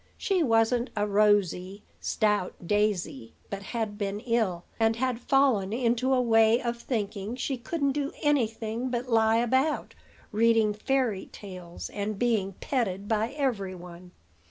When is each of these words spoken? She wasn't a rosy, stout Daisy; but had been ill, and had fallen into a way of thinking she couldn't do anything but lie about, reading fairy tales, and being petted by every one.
She 0.17 0.41
wasn't 0.41 0.89
a 0.95 1.05
rosy, 1.05 1.83
stout 1.99 2.55
Daisy; 2.65 3.35
but 3.51 3.61
had 3.61 3.99
been 3.99 4.19
ill, 4.21 4.63
and 4.79 4.95
had 4.95 5.19
fallen 5.19 5.71
into 5.71 6.11
a 6.11 6.19
way 6.19 6.59
of 6.59 6.79
thinking 6.79 7.35
she 7.35 7.55
couldn't 7.55 7.91
do 7.91 8.11
anything 8.23 8.89
but 8.89 9.09
lie 9.09 9.37
about, 9.37 9.93
reading 10.31 10.73
fairy 10.73 11.27
tales, 11.31 11.91
and 11.91 12.17
being 12.17 12.53
petted 12.53 13.07
by 13.07 13.29
every 13.33 13.75
one. 13.75 14.09